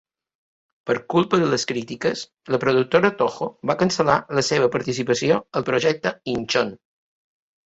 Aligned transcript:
Per 0.89 0.93
culpa 1.13 1.39
de 1.43 1.49
les 1.51 1.65
crítiques, 1.71 2.23
la 2.55 2.59
productora 2.63 3.11
Toho 3.19 3.49
va 3.73 3.77
cancel·lar 3.83 4.17
la 4.41 4.45
seva 4.49 4.71
participació 4.77 5.39
al 5.61 5.69
projecte 5.69 6.15
"Inchon". 6.37 6.75